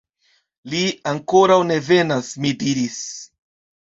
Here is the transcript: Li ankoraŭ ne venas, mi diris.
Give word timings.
Li 0.71 0.79
ankoraŭ 1.11 1.57
ne 1.71 1.77
venas, 1.89 2.31
mi 2.47 2.55
diris. 2.65 2.97